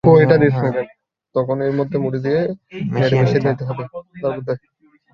তখনই 1.35 1.65
এর 1.67 1.73
মধ্যে 1.79 1.97
মুড়ি 2.03 2.19
দিয়ে 2.25 2.41
নেড়ে 2.93 3.15
মিশিয়ে 3.19 3.41
নিতে 3.45 3.63
হবে। 3.67 3.83